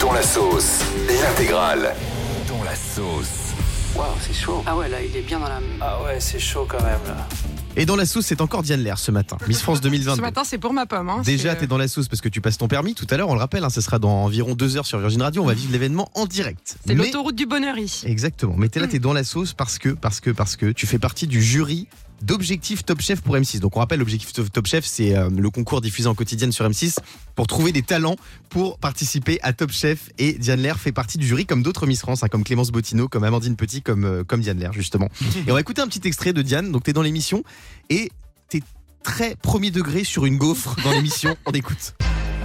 [0.00, 1.94] Dans la sauce, l'intégrale.
[2.48, 3.52] Dans la sauce.
[3.94, 4.64] Waouh, c'est chaud.
[4.66, 5.60] Ah ouais, là, il est bien dans la.
[5.80, 7.28] Ah ouais, c'est chaud quand même là.
[7.76, 9.36] Et dans la sauce, c'est encore Diane Lair ce matin.
[9.46, 10.20] Miss France Ce 2022.
[10.20, 11.08] matin, c'est pour ma pomme.
[11.10, 11.22] hein.
[11.24, 13.34] Déjà, t'es dans la sauce parce que tu passes ton permis tout à l'heure, on
[13.34, 15.70] le rappelle, hein, ce sera dans environ deux heures sur Virgin Radio, on va vivre
[15.70, 16.76] l'événement en direct.
[16.84, 18.04] C'est Mais- l'autoroute du bonheur ici.
[18.08, 20.88] Exactement, mais t'es là, t'es dans la sauce parce que, parce que, parce que tu
[20.88, 21.86] fais partie du jury
[22.22, 23.60] d'Objectif Top Chef pour M6.
[23.60, 26.96] Donc on rappelle, l'Objectif Top Chef, c'est euh, le concours diffusé en quotidienne sur M6
[27.34, 28.16] pour trouver des talents
[28.48, 30.10] pour participer à Top Chef.
[30.18, 33.08] Et Diane Lair fait partie du jury comme d'autres Miss France, hein, comme Clémence Bottineau,
[33.08, 35.08] comme Amandine Petit, comme, euh, comme Diane Lair justement.
[35.46, 37.44] et on va écouter un petit extrait de Diane, donc t'es dans l'émission
[37.90, 38.10] et
[38.48, 38.62] t'es
[39.02, 41.36] très premier degré sur une gaufre dans l'émission.
[41.46, 41.94] On écoute.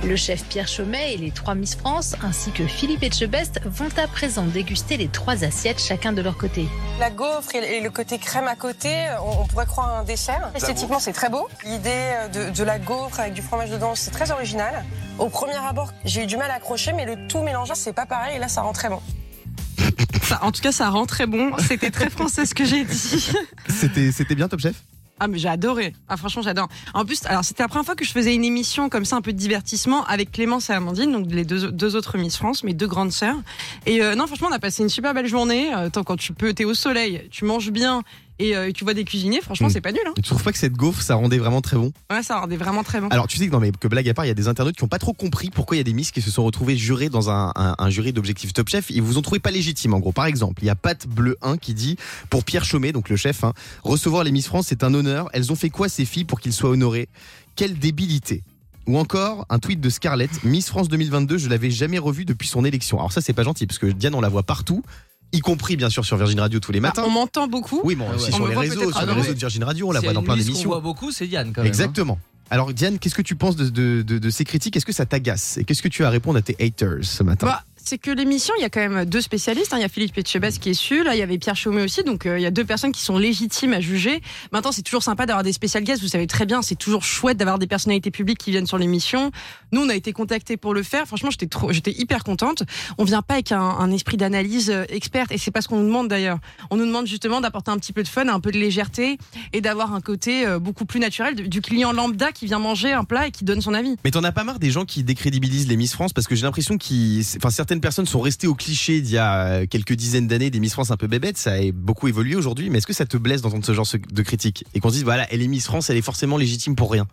[0.05, 4.07] Le chef Pierre Chaumet et les trois Miss France, ainsi que Philippe Etchebest, vont à
[4.07, 6.67] présent déguster les trois assiettes chacun de leur côté.
[6.99, 10.51] La gaufre et le côté crème à côté, on pourrait croire un dessert.
[10.55, 11.47] Esthétiquement, c'est très beau.
[11.63, 14.83] L'idée de, de la gaufre avec du fromage dedans, c'est très original.
[15.19, 18.05] Au premier abord, j'ai eu du mal à accrocher, mais le tout mélangé, c'est pas
[18.05, 18.35] pareil.
[18.35, 19.01] Et là, ça rend très bon.
[20.21, 21.51] Ça- en tout cas, ça rend très bon.
[21.59, 23.29] C'était très français ce que j'ai dit.
[23.69, 24.75] C'était, c'était bien Top Chef?
[25.19, 25.93] Ah mais j'ai adoré.
[26.09, 26.67] Ah franchement j'adore.
[26.93, 29.21] En plus, alors c'était la première fois que je faisais une émission comme ça un
[29.21, 32.73] peu de divertissement avec Clémence et Amandine, donc les deux, deux autres Miss France, mes
[32.73, 33.37] deux grandes sœurs.
[33.85, 35.73] Et euh, non franchement on a passé une super belle journée.
[35.73, 38.01] Euh, tant quand tu peux, t'es au soleil, tu manges bien
[38.39, 39.71] et euh, tu vois des cuisiniers, franchement Mm.
[39.71, 40.01] c'est pas nul.
[40.07, 40.13] Hein.
[40.15, 41.91] Tu trouves pas que cette gaufre, ça rendait vraiment très bon?
[42.11, 43.07] Ouais ça rendait vraiment très bon.
[43.09, 44.75] Alors tu sais que non mais que blague à part, il y a des internautes
[44.75, 46.75] qui ont pas trop compris pourquoi il y a des Miss qui se sont retrouvés
[46.77, 48.89] jurés dans un, un- un jury d'objectif Top Chef.
[48.89, 50.11] Ils vous ont trouvé pas légitime en gros.
[50.11, 51.97] Par exemple, il y a Pat Bleu 1 qui dit
[52.29, 55.29] pour Pierre Chaumet, donc le chef, hein, recevoir les Miss France c'est un honneur.
[55.33, 57.09] Elles ont fait quoi ces filles pour qu'ils soient honorés
[57.55, 58.43] Quelle débilité
[58.85, 62.65] ou encore un tweet de Scarlett, Miss France 2022, je l'avais jamais revue depuis son
[62.65, 62.97] élection.
[62.97, 64.83] Alors ça c'est pas gentil parce que Diane on la voit partout,
[65.33, 67.03] y compris bien sûr sur Virgin Radio tous les Bah, matins.
[67.05, 67.81] on m'entend beaucoup.
[67.83, 68.31] Oui, bon, Ah aussi ouais.
[68.31, 70.37] sur On les réseaux, sur les réseaux de Virgin Radio, on la voit dans plein
[70.37, 70.69] d'émissions.
[70.69, 71.65] voit beaucoup, c'est Diane quand même.
[71.65, 71.69] hein.
[71.69, 72.19] Exactement.
[72.49, 74.75] Alors Diane, qu'est-ce que tu penses de, de- de- de ces critiques?
[74.77, 75.57] Est-ce que ça t'agace?
[75.57, 77.47] Et qu'est-ce que tu as à répondre à tes haters ce matin?
[77.47, 79.73] Bah, c'est que l'émission, il y a quand même deux spécialistes.
[79.73, 79.77] hein.
[79.77, 82.03] Il y a Philippe Etchebest qui est su, là il y avait Pierre Chaumet aussi,
[82.03, 84.21] donc euh, il y a deux personnes qui sont légitimes à juger.
[84.51, 86.01] Maintenant, c'est toujours sympa d'avoir des spécial guests.
[86.01, 89.31] Vous savez très bien, c'est toujours chouette d'avoir des personnalités publiques qui viennent sur l'émission.
[89.71, 91.05] Nous, on a été contactés pour le faire.
[91.07, 92.63] Franchement, j'étais j'étais hyper contente.
[92.97, 95.87] On vient pas avec un, esprit d'analyse euh, experte, et c'est pas ce qu'on nous
[95.87, 96.39] demande d'ailleurs.
[96.71, 99.17] On nous demande justement d'apporter un petit peu de fun, un peu de légèreté,
[99.51, 103.03] et d'avoir un côté euh, beaucoup plus naturel du- client lambda qui vient manger un
[103.05, 103.95] plat et qui donne son avis.
[104.03, 106.11] Mais t'en as pas marre des gens qui décrédibilisent les Miss France?
[106.13, 107.49] Parce que j'ai l'impression qu'ils, enfin
[107.81, 110.91] personnes sont restées au cliché d'il y a euh, quelques dizaines d'années des Miss France
[110.91, 111.37] un peu bébêtes.
[111.37, 112.69] Ça a beaucoup évolué aujourd'hui.
[112.69, 115.03] Mais est-ce que ça te blesse d'entendre ce genre de critiques et qu'on se dise
[115.03, 117.07] voilà, elle est Miss France, elle est forcément légitime pour rien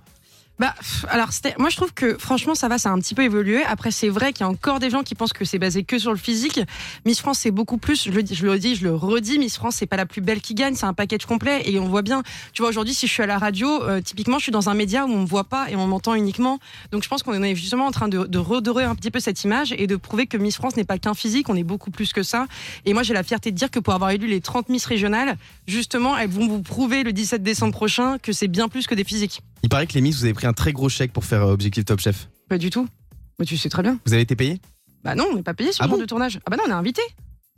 [0.61, 0.75] Bah,
[1.09, 3.65] alors, moi, je trouve que franchement, ça va, ça a un petit peu évolué.
[3.65, 5.99] Après, c'est vrai qu'il y a encore des gens qui pensent que c'est basé que
[5.99, 6.61] sur le physique.
[7.07, 8.05] Miss France, c'est beaucoup plus.
[8.05, 9.39] Je le je le dis, je le redis.
[9.39, 11.63] Miss France, c'est pas la plus belle qui gagne, c'est un package complet.
[11.65, 12.23] Et on voit bien.
[12.53, 14.75] Tu vois, aujourd'hui, si je suis à la radio, euh, typiquement, je suis dans un
[14.75, 16.59] média où on me voit pas et on m'entend uniquement.
[16.93, 19.43] Donc, je pense qu'on est justement en train de, de redorer un petit peu cette
[19.45, 22.13] image et de prouver que Miss France n'est pas qu'un physique, on est beaucoup plus
[22.13, 22.47] que ça.
[22.85, 25.39] Et moi, j'ai la fierté de dire que pour avoir élu les 30 Miss régionales,
[25.67, 29.05] justement, elles vont vous prouver le 17 décembre prochain que c'est bien plus que des
[29.05, 29.41] physiques.
[29.63, 31.53] Il paraît que les Miss, vous avez pris un très gros chèque pour faire euh,
[31.53, 32.29] Objectif Top Chef.
[32.49, 32.89] Pas du tout.
[33.39, 33.99] Mais tu sais très bien.
[34.07, 34.61] Vous avez été payé?
[35.05, 36.41] Bah non, on n'est pas payé sur Ah le genre bon de tournage.
[36.47, 37.03] Ah bah non, on est invité.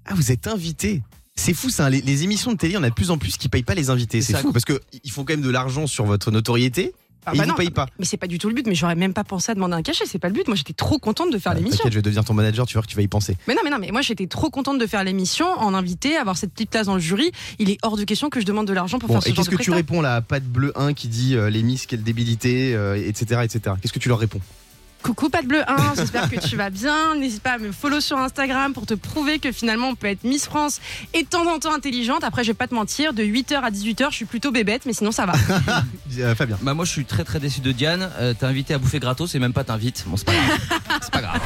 [0.05, 1.03] Ah, vous êtes invité
[1.35, 3.49] c'est fou ça, les, les émissions de télé, on a de plus en plus qui
[3.49, 4.21] payent pas les invités.
[4.21, 6.93] C'est fou parce qu'ils font quand même de l'argent sur votre notoriété
[7.25, 7.87] Ah et bah ils vous payent pas.
[7.99, 8.67] Mais c'est pas du tout le but.
[8.67, 10.05] Mais j'aurais même pas pensé à demander un cachet.
[10.07, 10.47] C'est pas le but.
[10.49, 11.85] Moi, j'étais trop contente de faire Ah, l'émission.
[11.89, 13.37] Je vais devenir ton manager, tu vois que tu vas y penser.
[13.47, 16.37] Mais non, mais non, mais moi, j'étais trop contente de faire l'émission, en invité, avoir
[16.37, 17.31] cette petite place dans le jury.
[17.59, 19.35] Il est hors de question que je demande de l'argent pour Bon, faire ce et
[19.35, 21.63] genre qu'est-ce de que tu réponds là à Pat Bleu 1 qui dit euh, les
[21.63, 23.41] Miss, quelle débilité, euh, etc.
[23.45, 23.77] etc.
[23.81, 24.41] Qu'est-ce que tu leur réponds?
[25.03, 25.95] Coucou, pas de bleu 1.
[25.97, 27.17] J'espère que tu vas bien.
[27.17, 30.23] N'hésite pas à me follow sur Instagram pour te prouver que finalement, on peut être
[30.25, 30.81] Miss France
[31.13, 32.23] et de temps en temps intelligente.
[32.25, 34.93] Après, je vais pas te mentir, de 8h à 18h, je suis plutôt bébête, mais
[34.93, 35.33] sinon, ça va.
[36.19, 36.59] Euh, Fabien.
[36.61, 38.11] Bah moi je suis très très déçu de Diane.
[38.21, 40.05] Euh, T'as invité à bouffer gratos et même pas t'invites.
[40.07, 40.59] Bon c'est pas grave.
[41.01, 41.41] c'est pas grave.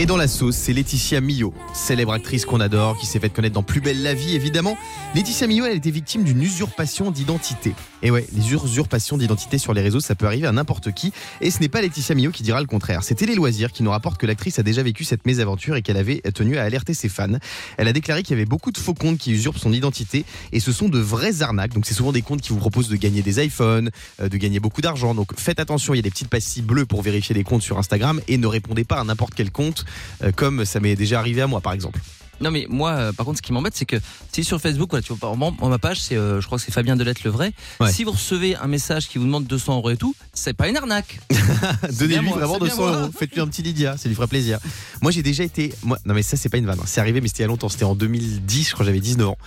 [0.00, 3.54] Et dans la sauce, c'est Laetitia Millot, célèbre actrice qu'on adore, qui s'est fait connaître
[3.54, 4.78] dans Plus belle la vie, évidemment.
[5.16, 7.74] Laetitia Millot, elle a été victime d'une usurpation d'identité.
[8.02, 11.12] Et ouais, les usurpations d'identité sur les réseaux, ça peut arriver à n'importe qui.
[11.40, 13.02] Et ce n'est pas Laetitia Millot qui dira le contraire.
[13.02, 15.96] C'était les loisirs qui nous rapportent que l'actrice a déjà vécu cette mésaventure et qu'elle
[15.96, 17.38] avait tenu à alerter ses fans.
[17.76, 20.60] Elle a déclaré qu'il y avait beaucoup de faux comptes qui usurpent son identité et
[20.60, 21.74] ce sont de vraies arnaques.
[21.74, 23.90] Donc c'est souvent des comptes qui vous proposent de gagner des iPhones,
[24.20, 25.14] euh, de gagner beaucoup d'argent.
[25.14, 27.78] Donc faites attention, il y a des petites pastilles bleues pour vérifier les comptes sur
[27.78, 29.84] Instagram et ne répondez pas à n'importe quel compte
[30.22, 32.00] euh, comme ça m'est déjà arrivé à moi par exemple.
[32.40, 33.96] Non mais moi euh, par contre ce qui m'embête c'est que
[34.32, 36.64] si sur Facebook voilà, tu vois par exemple ma page c'est euh, je crois que
[36.64, 37.52] c'est Fabien Delette le vrai.
[37.80, 37.92] Ouais.
[37.92, 40.76] Si vous recevez un message qui vous demande 200 euros et tout, c'est pas une
[40.76, 41.18] arnaque.
[41.98, 42.96] Donnez-lui vraiment c'est bien 200 moi.
[43.00, 43.10] euros.
[43.16, 44.58] Faites-lui un petit Lydia, ça lui ferait plaisir.
[45.02, 45.72] Moi, j'ai déjà été.
[45.82, 46.78] Moi, non, mais ça, c'est pas une vanne.
[46.80, 46.84] hein.
[46.86, 47.68] C'est arrivé, mais c'était il y a longtemps.
[47.68, 49.38] C'était en 2010, je crois, j'avais 19 ans.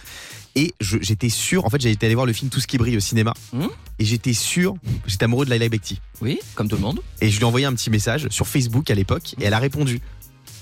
[0.55, 2.97] Et j'étais sûr, en fait, j'avais été aller voir le film Tout ce qui brille
[2.97, 3.33] au cinéma.
[3.53, 3.67] Hmm.
[3.99, 4.75] Et j'étais sûr,
[5.07, 6.01] j'étais amoureux de Laila Bekti.
[6.21, 6.99] Oui, comme tout le monde.
[7.21, 9.59] Et je lui ai envoyé un petit message sur Facebook à l'époque et elle a
[9.59, 10.01] répondu.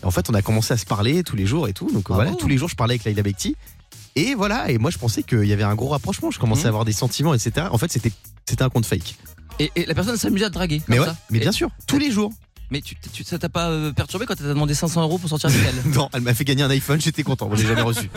[0.01, 1.89] Et en fait, on a commencé à se parler tous les jours et tout.
[1.91, 3.55] Donc Ah voilà, bon tous les jours, je parlais avec Laila Bekti.
[4.15, 6.31] Et voilà, et moi, je pensais qu'il y avait un gros rapprochement.
[6.31, 6.65] Je commençais Mhm.
[6.67, 7.67] à avoir des sentiments, etc.
[7.71, 8.11] En fait, c'était
[8.47, 9.15] c'était un compte fake.
[9.59, 10.81] Et, et la personne s'amusait à te draguer.
[10.87, 11.15] Mais ouais, ça.
[11.29, 12.31] mais Et- bien sûr, tous les jours.
[12.71, 15.27] Mais tu, tu- ça t'a pas euh, perturbé quand elle t'a demandé 500 euros pour
[15.29, 15.91] sortir avec elle?
[15.95, 18.09] Non, elle m'a fait gagner un iPhone, j'étais content, moi, je l'ai jamais reçu.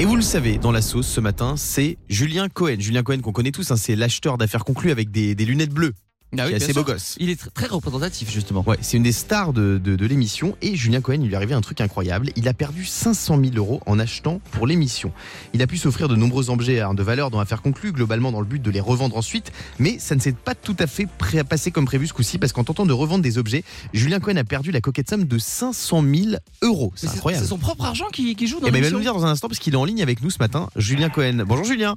[0.00, 2.76] Et vous le savez, dans la sauce ce matin, c'est Julien Cohen.
[2.80, 5.94] Julien Cohen qu'on connaît tous, hein, c'est l'acheteur d'affaires conclues avec des, des lunettes bleues.
[6.32, 6.84] Ah qui oui, est bien assez sûr.
[6.84, 7.16] beau gosse.
[7.20, 8.62] Il est tr- très représentatif justement.
[8.66, 11.36] Ouais, c'est une des stars de, de, de l'émission et Julien Cohen, il lui est
[11.36, 12.30] arrivé un truc incroyable.
[12.36, 15.12] Il a perdu 500 000 euros en achetant pour l'émission.
[15.54, 18.40] Il a pu s'offrir de nombreux objets hein, de valeur dans l'affaire conclue, globalement dans
[18.40, 21.06] le but de les revendre ensuite, mais ça ne s'est pas tout à fait
[21.48, 23.64] passé comme prévu ce coup-ci parce qu'en tentant de revendre des objets,
[23.94, 26.26] Julien Cohen a perdu la coquette somme de 500 000
[26.62, 26.92] euros.
[26.94, 27.42] C'est incroyable.
[27.44, 28.92] C'est son propre argent qui, qui joue dans Et ben, il va l'émission.
[28.92, 30.68] nous le dire dans un instant parce qu'il est en ligne avec nous ce matin,
[30.76, 31.44] Julien Cohen.
[31.46, 31.94] Bonjour Julien.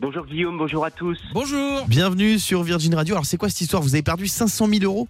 [0.00, 1.20] Bonjour Guillaume, bonjour à tous.
[1.34, 1.86] Bonjour.
[1.86, 3.14] Bienvenue sur Virgin Radio.
[3.14, 3.82] Alors c'est quoi cette histoire?
[3.82, 5.08] Vous avez perdu 500 000 euros?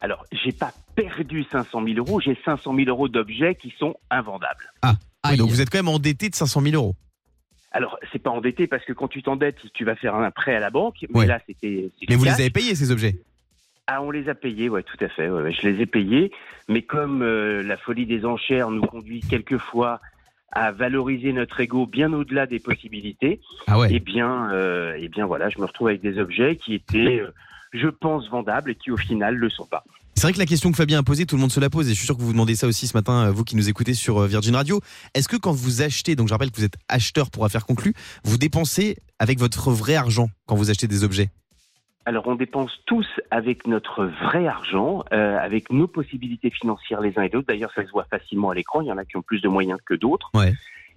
[0.00, 4.72] Alors, j'ai pas perdu 500 000 euros, j'ai 500 000 euros d'objets qui sont invendables.
[4.84, 4.90] Oui,
[5.24, 5.36] Aïe.
[5.36, 6.94] Donc vous êtes quand même endetté de 500 000 euros.
[7.72, 10.60] Alors, c'est pas endetté parce que quand tu t'endettes, tu vas faire un prêt à
[10.60, 11.26] la banque, mais Ouais.
[11.26, 11.90] là, c'était.
[12.08, 13.20] Mais vous les avez payés ces objets?
[13.88, 15.28] Ah, on les a payés, ouais, tout à fait.
[15.28, 16.30] ouais, ouais, je les ai payés,
[16.68, 20.00] mais comme euh, la folie des enchères nous conduit quelquefois
[20.52, 23.88] à valoriser notre ego bien au-delà des possibilités, Ah ouais.
[23.90, 27.32] eh bien, euh, eh bien voilà, je me retrouve avec des objets qui étaient, euh,
[27.72, 29.82] je pense, vendables et qui au final le sont pas.
[30.14, 31.86] C'est vrai que la question que Fabien a posée, tout le monde se la pose
[31.86, 33.56] et je suis sûr que vous vous demandez ça aussi ce matin, euh, vous qui
[33.56, 34.80] nous écoutez sur Virgin Radio.
[35.14, 37.94] Est-ce que quand vous achetez, donc je rappelle que vous êtes acheteur pour affaires conclues,
[38.24, 41.30] vous dépensez avec votre vrai argent quand vous achetez des objets?
[42.04, 47.22] Alors, on dépense tous avec notre vrai argent, euh, avec nos possibilités financières les uns
[47.22, 47.46] et les autres.
[47.46, 48.80] D'ailleurs, ça se voit facilement à l'écran.
[48.80, 50.30] Il y en a qui ont plus de moyens que d'autres.
[50.34, 50.52] Ouais.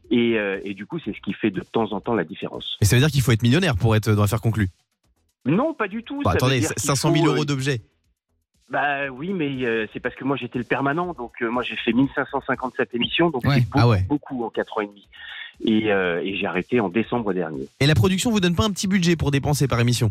[0.09, 2.77] Et, euh, et du coup, c'est ce qui fait de temps en temps la différence.
[2.81, 4.69] Et ça veut dire qu'il faut être millionnaire pour être dans affaires conclues.
[5.45, 6.21] Non, pas du tout.
[6.23, 7.81] Bah, Ça attendez, dire qu'il 500 000 faut, euros euh, d'objets.
[8.71, 11.75] Bah oui, mais euh, c'est parce que moi j'étais le permanent, donc euh, moi j'ai
[11.75, 13.57] fait 1557 émissions, donc Ouais.
[13.59, 14.01] c'est beaucoup, Ah ouais.
[14.09, 15.07] beaucoup en 4 ans et demi.
[15.63, 17.67] Et, euh, et j'ai arrêté en décembre dernier.
[17.79, 20.09] Et la production vous donne pas un petit budget pour dépenser par émission?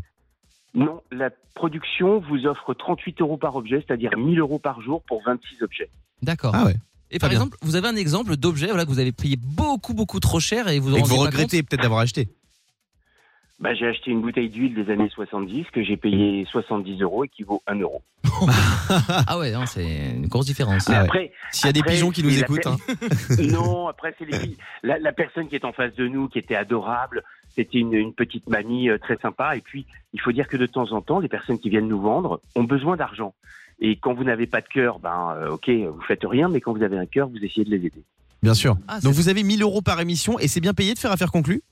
[0.74, 5.22] Non, la production vous offre 38 euros par objet, c'est-à-dire 1000 euros par jour pour
[5.24, 5.88] 26 objets.
[6.22, 6.52] D'accord.
[6.54, 6.74] Ah ouais.
[7.10, 7.38] Et par bien.
[7.38, 10.68] exemple, vous avez un exemple d'objet voilà, que vous avez payé beaucoup beaucoup trop cher
[10.68, 12.28] et vous en Et que vous regrettez peut-être d'avoir acheté.
[13.60, 17.28] Bah, j'ai acheté une bouteille d'huile des années 70 que j'ai payé 70 euros et
[17.28, 18.02] qui vaut 1 euro.
[19.26, 20.90] Ah ouais, non, c'est une grosse différence.
[20.90, 21.32] Ah ouais.
[21.52, 22.76] S'il y a des pigeons qui nous écoutent, hein.
[23.38, 26.56] non, après c'est les la, la personne qui est en face de nous, qui était
[26.56, 27.22] adorable,
[27.56, 29.56] c'était une, une petite mamie euh, très sympa.
[29.56, 32.00] Et puis, il faut dire que de temps en temps, les personnes qui viennent nous
[32.00, 33.34] vendre ont besoin d'argent.
[33.80, 36.72] Et quand vous n'avez pas de cœur, ben euh, ok, vous faites rien, mais quand
[36.72, 38.04] vous avez un cœur, vous essayez de les aider.
[38.42, 38.76] bien sûr.
[38.88, 41.32] Ah, Donc vous avez 1000 euros par émission et c'est bien payé de faire affaires
[41.32, 41.62] conclues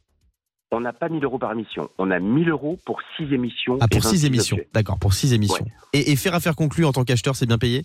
[0.72, 3.78] On n'a pas 1000 euros par émission, on a 1000 euros pour 6 émissions.
[3.80, 4.58] Ah, et pour 6 26 émissions.
[4.74, 5.64] D'accord, pour 6 émissions.
[5.92, 7.82] Et, et faire affaires conclues en tant qu'acheteur, c'est bien payé?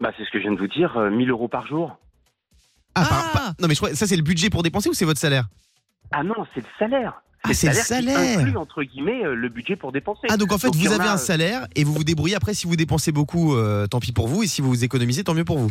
[0.00, 1.96] Bah, c'est ce que je viens de vous dire, euh, 1000 euros par jour.
[2.96, 4.94] ah, Ah par- par- Non mais je crois ça c'est le budget pour dépenser ou
[4.94, 5.46] c'est votre salaire?
[6.12, 7.22] Ah non, c'est le salaire.
[7.44, 8.38] Ah, c'est le qui salaire.
[8.38, 10.28] inclut, entre guillemets, euh, le budget pour dépenser.
[10.30, 12.36] Ah donc en fait Donc, vous avez a, un euh, salaire et vous vous débrouillez
[12.36, 15.34] après si vous dépensez beaucoup euh, tant pis pour vous et si vous économisez tant
[15.34, 15.70] mieux pour vous.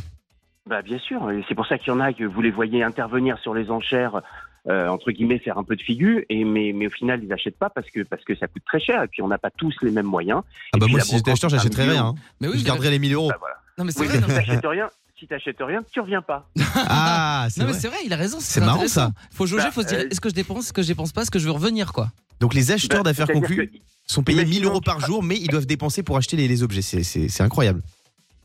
[0.69, 2.83] Bah bien sûr, et c'est pour ça qu'il y en a que vous les voyez
[2.83, 4.21] intervenir sur les enchères,
[4.67, 7.57] euh, entre guillemets, faire un peu de figure, et mais, mais au final ils n'achètent
[7.57, 9.73] pas parce que parce que ça coûte très cher et puis on n'a pas tous
[9.81, 10.41] les mêmes moyens.
[10.73, 12.05] Ah Et bah puis moi si j'étais acheteur j'achèterais rien.
[12.07, 12.15] hein.
[12.41, 13.29] Mais oui, je garderais les 1000 euros.
[13.29, 13.55] Bah voilà.
[13.77, 14.19] Non mais c'est Oui, vrai.
[14.19, 14.27] non,
[14.69, 14.89] rien,
[15.21, 16.49] si t'achètes rien, tu reviens pas.
[16.75, 17.81] Ah c'est Non mais vrai.
[17.81, 18.39] c'est vrai, il a raison.
[18.41, 19.07] C'est marrant, intéressant.
[19.07, 19.11] ça.
[19.31, 21.11] Faut jauger, Bah, faut se dire euh, est-ce que je dépense, est-ce que je dépense
[21.13, 22.09] pas, est-ce que je veux revenir quoi.
[22.39, 23.71] Donc les acheteurs Bah, d'affaires c'est-à-dire conclues
[24.07, 26.47] sont payés 1000 imaginons euros que par jour mais ils doivent dépenser pour acheter les,
[26.47, 26.81] les objets.
[26.81, 27.81] C'est- C'est c'est incroyable.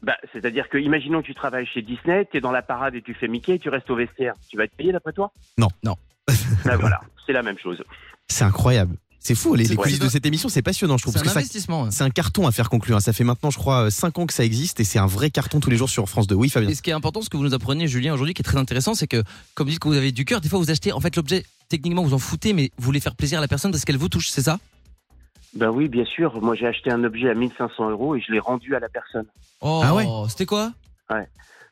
[0.03, 3.03] Bah, c'est-à-dire que, imaginons que tu travailles chez Disney, tu es dans la parade et
[3.03, 4.35] tu fais Mickey, tu restes au vestiaire.
[4.49, 5.33] Tu vas être payé d'après toi?
[5.59, 5.69] Non.
[5.83, 5.97] Non.
[6.65, 7.83] Bah voilà, c'est la même chose.
[8.29, 8.97] C'est incroyable.
[9.27, 11.87] C'est fou les, les coulisses de cette émission c'est passionnant je trouve C'est un investissement.
[11.87, 11.91] hein.
[11.91, 12.97] c'est un carton à faire conclure.
[12.97, 13.01] hein.
[13.01, 15.59] Ça fait maintenant, je crois, 5 ans que ça existe et c'est un vrai carton
[15.59, 16.35] tous les jours sur France 2.
[16.37, 16.69] Oui, Fabien.
[16.71, 18.57] Et ce qui est important, ce que vous nous apprenez, Julien, aujourd'hui, qui est très
[18.59, 19.23] intéressant, c'est que,
[19.55, 21.45] comme vous dites que vous avez du cœur, des fois vous achetez, en fait, l'objet,
[21.69, 24.09] techniquement, vous en foutez, mais vous voulez faire plaisir à la personne parce qu'elle vous
[24.09, 24.61] touche, c'est ça?
[25.57, 26.41] Bah oui, bien sûr.
[26.41, 29.27] Moi, j'ai acheté un objet à 1500 euros et je l'ai rendu à la personne.
[29.61, 30.07] Oh, Ah ouais?
[30.29, 30.73] C'était quoi?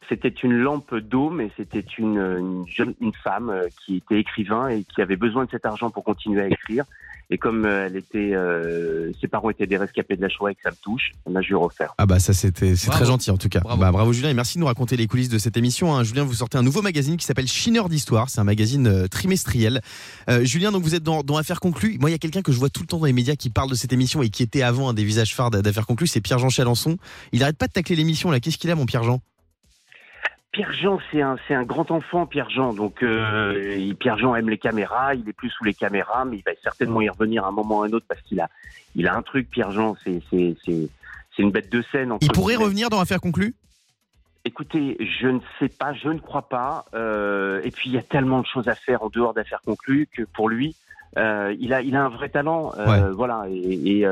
[0.09, 4.69] C'était une lampe dôme et c'était une, une jeune une femme euh, qui était écrivain
[4.69, 6.85] et qui avait besoin de cet argent pour continuer à écrire.
[7.31, 10.55] Et comme euh, elle était, euh, ses parents étaient des rescapés de la Shoah et
[10.55, 11.95] que ça me touche, on a lui refaire.
[11.97, 13.03] Ah bah ça c'était c'est Bravo.
[13.03, 13.61] très gentil en tout cas.
[13.61, 13.81] Bravo.
[13.81, 15.95] Bah bravo Julien et merci de nous raconter les coulisses de cette émission.
[15.95, 16.05] hein.
[16.05, 18.29] Julien, vous sortez un nouveau magazine qui s'appelle Chineur d'histoire.
[18.29, 19.81] C'est un magazine euh, trimestriel.
[20.29, 21.97] Euh, Julien, donc vous êtes dans, dans Affaires conclues.
[21.99, 23.49] Moi, il y a quelqu'un que je vois tout le temps dans les médias qui
[23.49, 26.21] parle de cette émission et qui était avant un des visages phares d'Affaires conclues, c'est
[26.21, 26.99] Pierre-Jean Chalençon.
[27.33, 28.39] Il arrête pas de tacler l'émission là.
[28.39, 29.21] Qu'est-ce qu'il a, mon Pierre-Jean?
[30.55, 32.73] Pierre Jean, c'est un, c'est un grand enfant, Pierre Jean.
[32.73, 35.17] Donc, euh, Pierre Jean aime les caméras.
[35.17, 37.81] Il est plus sous les caméras, mais il va certainement y revenir à un moment
[37.81, 38.49] ou à un autre parce qu'il a,
[38.95, 39.51] il a un truc.
[39.51, 40.89] Pierre Jean, c'est, c'est, c'est,
[41.35, 42.17] c'est une bête de scène.
[42.21, 42.65] Il pourrait guillemets.
[42.67, 43.57] revenir dans Affaire conclue
[44.45, 46.85] Écoutez, je ne sais pas, je ne crois pas.
[46.95, 50.07] Euh, et puis il y a tellement de choses à faire en dehors d'affaires conclues
[50.17, 50.77] que pour lui,
[51.19, 52.73] euh, il a, il a un vrai talent.
[53.17, 53.47] Voilà.
[53.51, 54.07] Et, et,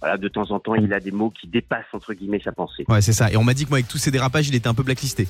[0.00, 2.86] voilà, de temps en temps, il a des mots qui dépassent entre guillemets sa pensée.
[2.88, 3.30] Ouais, c'est ça.
[3.30, 5.28] Et on m'a dit que moi, avec tous ces dérapages, il était un peu blacklisté.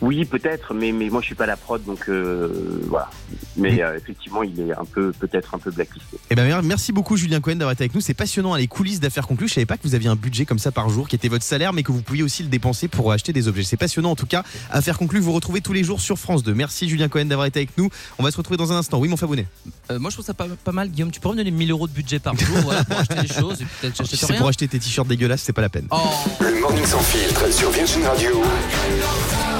[0.00, 2.48] Oui, peut-être, mais mais moi je suis pas la prod, donc euh,
[2.88, 3.10] voilà.
[3.56, 6.18] Mais euh, effectivement, il est un peu, peut-être un peu blacklisté.
[6.30, 8.00] Eh ben, mer- merci beaucoup, Julien Cohen, d'avoir été avec nous.
[8.00, 9.48] C'est passionnant, hein, les coulisses d'affaires conclues.
[9.48, 11.42] Je savais pas que vous aviez un budget comme ça par jour, qui était votre
[11.44, 13.64] salaire, mais que vous pouviez aussi le dépenser pour acheter des objets.
[13.64, 14.44] C'est passionnant, en tout cas.
[14.70, 16.54] Affaires conclues, vous retrouvez tous les jours sur France 2.
[16.54, 17.90] Merci, Julien Cohen, d'avoir été avec nous.
[18.18, 19.00] On va se retrouver dans un instant.
[19.00, 19.46] Oui, mon Fabonnet.
[19.90, 21.10] Euh, moi, je trouve ça pas, pas mal, Guillaume.
[21.10, 23.60] Tu pourrais me donner 1000 euros de budget par jour voilà, pour acheter des choses
[23.60, 25.88] et peut-être Si c'est pour acheter tes t-shirts dégueulasses, c'est pas la peine.
[25.90, 25.96] Oh,
[26.40, 28.42] Le Morning Sans Filtre sur Virgin Radio.